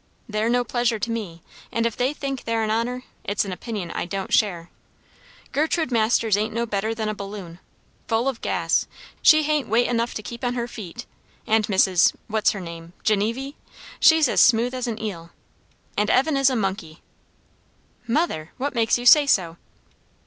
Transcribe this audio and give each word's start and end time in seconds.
They're 0.27 0.49
no 0.49 0.63
pleasure 0.63 0.97
to 0.97 1.11
me; 1.11 1.43
and 1.71 1.85
if 1.85 1.95
they 1.95 2.11
think 2.11 2.45
they're 2.45 2.63
an 2.63 2.71
honour, 2.71 3.03
it's 3.23 3.45
an 3.45 3.51
opinion 3.51 3.91
I 3.91 4.05
don't 4.05 4.33
share. 4.33 4.71
Gertrude 5.51 5.91
Masters 5.91 6.35
ain't 6.35 6.55
no 6.55 6.65
better 6.65 6.95
than 6.95 7.07
a 7.07 7.13
balloon; 7.13 7.59
full 8.07 8.27
of 8.27 8.41
gas; 8.41 8.87
she 9.21 9.43
hain't 9.43 9.67
weight 9.67 9.87
enough 9.87 10.15
to 10.15 10.23
keep 10.23 10.41
her 10.41 10.47
on 10.47 10.53
her 10.55 10.67
feet; 10.67 11.05
and 11.45 11.67
Mrs. 11.67 12.15
what's 12.27 12.49
her 12.49 12.59
name? 12.59 12.93
Genevy 13.03 13.55
she's 13.99 14.27
as 14.27 14.41
smooth 14.41 14.73
as 14.73 14.87
an 14.87 14.99
eel. 14.99 15.29
And 15.95 16.09
Evan 16.09 16.35
is 16.35 16.49
a 16.49 16.55
monkey." 16.55 17.03
"Mother! 18.07 18.53
what 18.57 18.73
makes 18.73 18.97
you 18.97 19.05
say 19.05 19.27
so?" 19.27 19.57